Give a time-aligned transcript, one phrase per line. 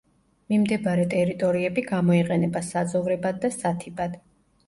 [0.51, 4.19] მიმდებარე ტერიტორიები გამოიყენება საძოვრებად და სათიბად.